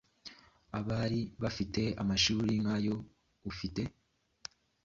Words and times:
Abari 0.79 1.21
bafite 1.41 1.81
amashuri 2.01 2.53
nk’ayo 2.61 2.95
ufite 3.51 3.81